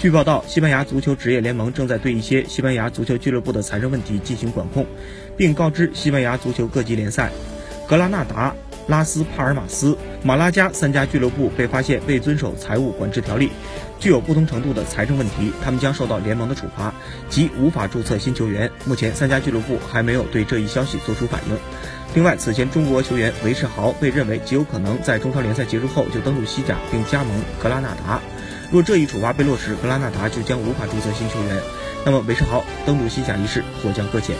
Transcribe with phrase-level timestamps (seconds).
[0.00, 4.86] 据报道，西班牙足球职业联盟正在对一些西班牙足球俱乐部的财政问题进行管控，
[5.36, 7.30] 并告知西班牙足球各级联赛，
[7.86, 8.54] 格拉纳达。
[8.88, 13.50] 拉斯帕尔马斯、马拉加三家俱乐部被发现未遵守财务管制条例，
[14.00, 16.92] 具有不同程度的财政问题，他们将受到联盟的处罚，
[17.28, 18.70] 即无法注册新球员。
[18.86, 21.56] 目前，三家俱乐部还没有对这一消息做出反应。
[22.14, 28.18] 另外，此前中国球员韦世豪被认为极有可能在中超联赛结束后就登陆西甲并加盟格拉纳达。
[28.70, 31.60] 若这一处罚被落实，格拉纳达就将无法注册新球员，
[32.06, 34.36] 那么韦世豪登陆西甲一事或将搁浅。